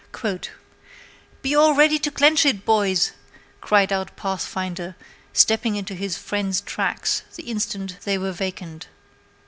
[1.43, 3.11] "'Be all ready to clench it, boys!'
[3.61, 4.95] cried out Pathfinder,
[5.31, 8.87] stepping into his friend's tracks the instant they were vacant.